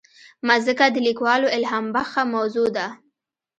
مځکه 0.47 0.85
د 0.91 0.97
لیکوالو 1.07 1.47
الهامبخښه 1.57 2.23
موضوع 2.33 2.67
ده. 2.77 2.87